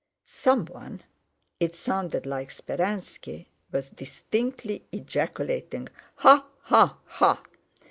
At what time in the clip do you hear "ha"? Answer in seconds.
6.15-6.43, 6.63-6.97, 7.05-7.43